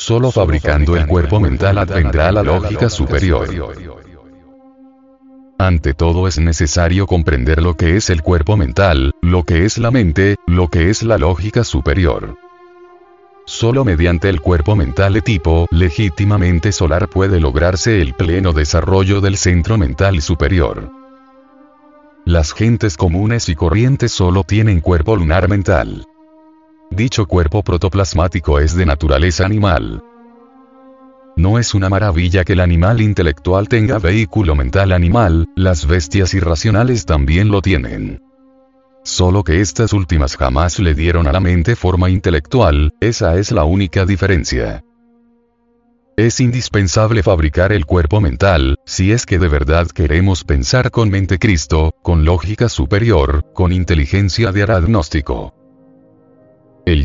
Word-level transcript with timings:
Solo 0.00 0.32
fabricando 0.32 0.96
el 0.96 1.06
cuerpo 1.06 1.40
mental 1.40 1.76
advendrá 1.76 2.32
la 2.32 2.42
lógica 2.42 2.88
superior. 2.88 3.46
Ante 5.58 5.92
todo 5.92 6.26
es 6.26 6.38
necesario 6.38 7.06
comprender 7.06 7.62
lo 7.62 7.76
que 7.76 7.96
es 7.96 8.08
el 8.08 8.22
cuerpo 8.22 8.56
mental, 8.56 9.12
lo 9.20 9.44
que 9.44 9.66
es 9.66 9.76
la 9.76 9.90
mente, 9.90 10.36
lo 10.46 10.68
que 10.68 10.88
es 10.88 11.02
la 11.02 11.18
lógica 11.18 11.64
superior. 11.64 12.38
Solo 13.44 13.84
mediante 13.84 14.30
el 14.30 14.40
cuerpo 14.40 14.74
mental 14.74 15.12
de 15.12 15.20
tipo 15.20 15.66
legítimamente 15.70 16.72
solar 16.72 17.10
puede 17.10 17.38
lograrse 17.38 18.00
el 18.00 18.14
pleno 18.14 18.54
desarrollo 18.54 19.20
del 19.20 19.36
centro 19.36 19.76
mental 19.76 20.22
superior. 20.22 20.90
Las 22.24 22.54
gentes 22.54 22.96
comunes 22.96 23.50
y 23.50 23.54
corrientes 23.54 24.12
solo 24.12 24.44
tienen 24.44 24.80
cuerpo 24.80 25.14
lunar 25.14 25.46
mental. 25.50 26.06
Dicho 26.90 27.26
cuerpo 27.26 27.62
protoplasmático 27.62 28.58
es 28.58 28.74
de 28.74 28.84
naturaleza 28.84 29.46
animal. 29.46 30.02
No 31.36 31.58
es 31.58 31.72
una 31.72 31.88
maravilla 31.88 32.44
que 32.44 32.54
el 32.54 32.60
animal 32.60 33.00
intelectual 33.00 33.68
tenga 33.68 33.98
vehículo 33.98 34.56
mental 34.56 34.90
animal, 34.90 35.46
las 35.54 35.86
bestias 35.86 36.34
irracionales 36.34 37.06
también 37.06 37.48
lo 37.48 37.62
tienen. 37.62 38.20
Solo 39.04 39.44
que 39.44 39.60
estas 39.60 39.92
últimas 39.92 40.36
jamás 40.36 40.80
le 40.80 40.94
dieron 40.94 41.28
a 41.28 41.32
la 41.32 41.40
mente 41.40 41.76
forma 41.76 42.10
intelectual, 42.10 42.92
esa 43.00 43.36
es 43.36 43.52
la 43.52 43.64
única 43.64 44.04
diferencia. 44.04 44.84
Es 46.16 46.40
indispensable 46.40 47.22
fabricar 47.22 47.72
el 47.72 47.86
cuerpo 47.86 48.20
mental, 48.20 48.76
si 48.84 49.12
es 49.12 49.24
que 49.24 49.38
de 49.38 49.48
verdad 49.48 49.86
queremos 49.86 50.44
pensar 50.44 50.90
con 50.90 51.08
mente 51.08 51.38
Cristo, 51.38 51.94
con 52.02 52.24
lógica 52.24 52.68
superior, 52.68 53.44
con 53.54 53.72
inteligencia 53.72 54.52
de 54.52 54.66
diagnóstico. 54.66 55.54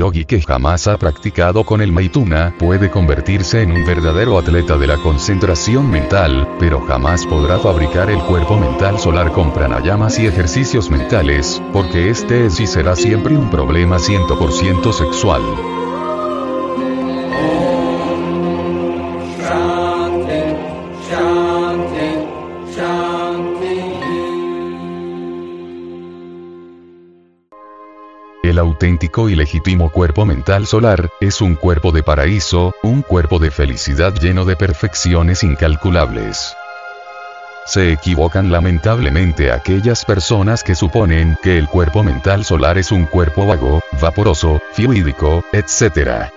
Yogi 0.00 0.24
que 0.24 0.40
jamás 0.40 0.88
ha 0.88 0.96
practicado 0.96 1.62
con 1.64 1.82
el 1.82 1.92
Maituna 1.92 2.54
puede 2.58 2.90
convertirse 2.90 3.60
en 3.60 3.70
un 3.70 3.84
verdadero 3.84 4.38
atleta 4.38 4.78
de 4.78 4.86
la 4.86 4.96
concentración 4.96 5.90
mental, 5.90 6.48
pero 6.58 6.80
jamás 6.86 7.26
podrá 7.26 7.58
fabricar 7.58 8.08
el 8.08 8.18
cuerpo 8.20 8.56
mental 8.56 8.98
solar 8.98 9.30
con 9.30 9.52
pranayamas 9.52 10.18
y 10.18 10.26
ejercicios 10.26 10.90
mentales, 10.90 11.62
porque 11.74 12.08
este 12.08 12.46
es 12.46 12.58
y 12.60 12.66
será 12.66 12.96
siempre 12.96 13.36
un 13.36 13.50
problema 13.50 13.98
100% 13.98 14.90
sexual. 14.90 15.42
Auténtico 28.60 29.28
y 29.28 29.34
legítimo 29.34 29.90
cuerpo 29.90 30.24
mental 30.24 30.66
solar, 30.66 31.10
es 31.20 31.40
un 31.40 31.56
cuerpo 31.56 31.90
de 31.90 32.02
paraíso, 32.02 32.74
un 32.82 33.02
cuerpo 33.02 33.38
de 33.38 33.50
felicidad 33.50 34.14
lleno 34.14 34.44
de 34.44 34.54
perfecciones 34.54 35.42
incalculables. 35.42 36.54
Se 37.66 37.92
equivocan 37.92 38.50
lamentablemente 38.50 39.52
aquellas 39.52 40.04
personas 40.04 40.62
que 40.64 40.74
suponen 40.74 41.38
que 41.42 41.58
el 41.58 41.68
cuerpo 41.68 42.02
mental 42.02 42.44
solar 42.44 42.78
es 42.78 42.90
un 42.90 43.06
cuerpo 43.06 43.46
vago, 43.46 43.82
vaporoso, 44.00 44.60
fluídico, 44.72 45.44
etc. 45.52 46.30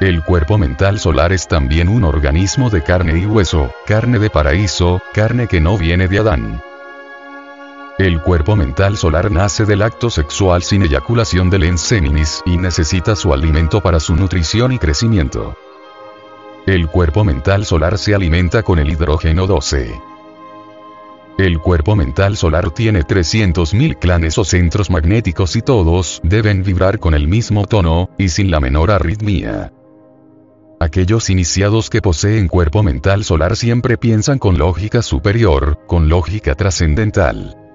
El 0.00 0.22
cuerpo 0.22 0.58
mental 0.58 0.98
solar 0.98 1.32
es 1.32 1.48
también 1.48 1.88
un 1.88 2.04
organismo 2.04 2.70
de 2.70 2.82
carne 2.82 3.18
y 3.18 3.26
hueso, 3.26 3.72
carne 3.86 4.18
de 4.18 4.30
paraíso, 4.30 5.02
carne 5.12 5.46
que 5.46 5.60
no 5.60 5.76
viene 5.76 6.08
de 6.08 6.18
Adán. 6.18 6.62
El 7.98 8.22
cuerpo 8.22 8.54
mental 8.54 8.96
solar 8.96 9.28
nace 9.32 9.64
del 9.64 9.82
acto 9.82 10.08
sexual 10.08 10.62
sin 10.62 10.84
eyaculación 10.84 11.50
del 11.50 11.64
enseninis 11.64 12.42
y 12.46 12.56
necesita 12.56 13.16
su 13.16 13.32
alimento 13.32 13.80
para 13.80 13.98
su 13.98 14.14
nutrición 14.14 14.70
y 14.70 14.78
crecimiento. 14.78 15.56
El 16.64 16.86
cuerpo 16.86 17.24
mental 17.24 17.66
solar 17.66 17.98
se 17.98 18.14
alimenta 18.14 18.62
con 18.62 18.78
el 18.78 18.88
hidrógeno 18.88 19.48
12. 19.48 20.00
El 21.38 21.58
cuerpo 21.58 21.96
mental 21.96 22.36
solar 22.36 22.70
tiene 22.70 23.02
300.000 23.02 23.98
clanes 23.98 24.38
o 24.38 24.44
centros 24.44 24.90
magnéticos 24.90 25.56
y 25.56 25.62
todos 25.62 26.20
deben 26.22 26.62
vibrar 26.62 27.00
con 27.00 27.14
el 27.14 27.26
mismo 27.26 27.66
tono, 27.66 28.10
y 28.16 28.28
sin 28.28 28.52
la 28.52 28.60
menor 28.60 28.92
arritmia. 28.92 29.72
Aquellos 30.78 31.30
iniciados 31.30 31.90
que 31.90 32.00
poseen 32.00 32.46
cuerpo 32.46 32.84
mental 32.84 33.24
solar 33.24 33.56
siempre 33.56 33.98
piensan 33.98 34.38
con 34.38 34.56
lógica 34.56 35.02
superior, 35.02 35.80
con 35.88 36.08
lógica 36.08 36.54
trascendental. 36.54 37.67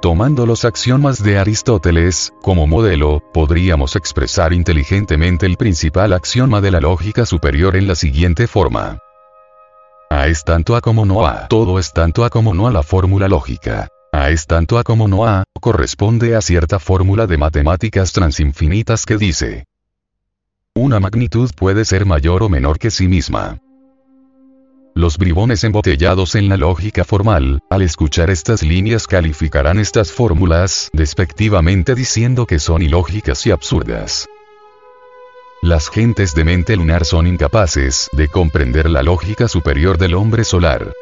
Tomando 0.00 0.46
los 0.46 0.64
axiomas 0.64 1.20
de 1.24 1.38
Aristóteles, 1.38 2.32
como 2.40 2.68
modelo, 2.68 3.20
podríamos 3.34 3.96
expresar 3.96 4.52
inteligentemente 4.52 5.44
el 5.44 5.56
principal 5.56 6.12
axioma 6.12 6.60
de 6.60 6.70
la 6.70 6.80
lógica 6.80 7.26
superior 7.26 7.74
en 7.74 7.88
la 7.88 7.96
siguiente 7.96 8.46
forma. 8.46 9.00
A 10.08 10.28
es 10.28 10.44
tanto 10.44 10.76
A 10.76 10.80
como 10.80 11.04
no 11.04 11.26
A. 11.26 11.48
Todo 11.48 11.80
es 11.80 11.92
tanto 11.92 12.24
A 12.24 12.30
como 12.30 12.54
no 12.54 12.68
a 12.68 12.70
la 12.70 12.84
fórmula 12.84 13.26
lógica. 13.26 13.88
A 14.12 14.30
es 14.30 14.46
tanto 14.46 14.78
A 14.78 14.84
como 14.84 15.08
no 15.08 15.26
A, 15.26 15.42
corresponde 15.60 16.36
a 16.36 16.42
cierta 16.42 16.78
fórmula 16.78 17.26
de 17.26 17.36
matemáticas 17.36 18.12
transinfinitas 18.12 19.04
que 19.04 19.18
dice. 19.18 19.64
Una 20.76 21.00
magnitud 21.00 21.50
puede 21.56 21.84
ser 21.84 22.06
mayor 22.06 22.44
o 22.44 22.48
menor 22.48 22.78
que 22.78 22.92
sí 22.92 23.08
misma. 23.08 23.58
Los 24.98 25.16
bribones 25.16 25.62
embotellados 25.62 26.34
en 26.34 26.48
la 26.48 26.56
lógica 26.56 27.04
formal, 27.04 27.60
al 27.70 27.82
escuchar 27.82 28.30
estas 28.30 28.64
líneas 28.64 29.06
calificarán 29.06 29.78
estas 29.78 30.10
fórmulas 30.10 30.90
despectivamente 30.92 31.94
diciendo 31.94 32.46
que 32.46 32.58
son 32.58 32.82
ilógicas 32.82 33.46
y 33.46 33.52
absurdas. 33.52 34.26
Las 35.62 35.88
gentes 35.88 36.34
de 36.34 36.42
mente 36.42 36.74
lunar 36.74 37.04
son 37.04 37.28
incapaces 37.28 38.08
de 38.10 38.26
comprender 38.26 38.90
la 38.90 39.04
lógica 39.04 39.46
superior 39.46 39.98
del 39.98 40.14
hombre 40.14 40.42
solar. 40.42 40.92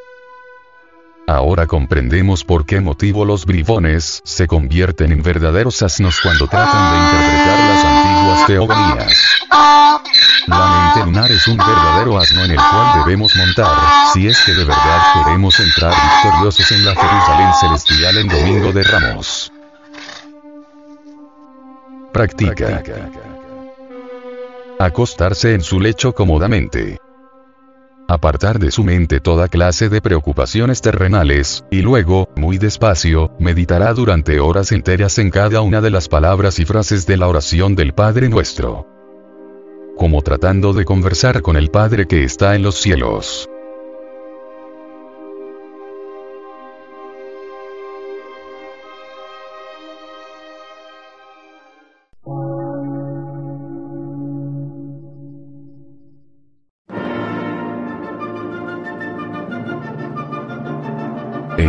Ahora 1.28 1.66
comprendemos 1.66 2.44
por 2.44 2.64
qué 2.64 2.80
motivo 2.80 3.24
los 3.24 3.46
bribones 3.46 4.22
se 4.24 4.46
convierten 4.46 5.10
en 5.10 5.22
verdaderos 5.22 5.82
asnos 5.82 6.20
cuando 6.20 6.46
tratan 6.46 6.92
de 6.92 7.04
interpretar 7.04 7.58
las 7.58 7.84
antiguas 7.84 8.46
teogonías. 8.46 9.26
La 10.46 10.92
mente 10.94 11.06
lunar 11.06 11.32
es 11.32 11.48
un 11.48 11.56
verdadero 11.56 12.16
asno 12.16 12.44
en 12.44 12.52
el 12.52 12.56
cual 12.56 13.04
debemos 13.04 13.34
montar, 13.34 13.76
si 14.12 14.28
es 14.28 14.40
que 14.42 14.54
de 14.54 14.64
verdad 14.64 15.24
queremos 15.24 15.58
entrar 15.58 15.92
victoriosos 15.92 16.70
en 16.70 16.84
la 16.84 16.94
Jerusalén 16.94 17.54
celestial 17.60 18.18
en 18.18 18.28
Domingo 18.28 18.72
de 18.72 18.82
Ramos. 18.84 19.52
Practica. 22.12 22.84
Acostarse 24.78 25.54
en 25.54 25.62
su 25.62 25.80
lecho 25.80 26.14
cómodamente 26.14 27.00
apartar 28.08 28.58
de 28.58 28.70
su 28.70 28.84
mente 28.84 29.20
toda 29.20 29.48
clase 29.48 29.88
de 29.88 30.00
preocupaciones 30.00 30.80
terrenales, 30.80 31.64
y 31.70 31.82
luego, 31.82 32.28
muy 32.36 32.58
despacio, 32.58 33.30
meditará 33.38 33.92
durante 33.92 34.40
horas 34.40 34.72
enteras 34.72 35.18
en 35.18 35.30
cada 35.30 35.60
una 35.60 35.80
de 35.80 35.90
las 35.90 36.08
palabras 36.08 36.58
y 36.58 36.64
frases 36.64 37.06
de 37.06 37.16
la 37.16 37.28
oración 37.28 37.74
del 37.74 37.92
Padre 37.94 38.28
nuestro. 38.28 38.86
Como 39.96 40.22
tratando 40.22 40.72
de 40.72 40.84
conversar 40.84 41.42
con 41.42 41.56
el 41.56 41.70
Padre 41.70 42.06
que 42.06 42.24
está 42.24 42.54
en 42.54 42.62
los 42.62 42.76
cielos. 42.76 43.48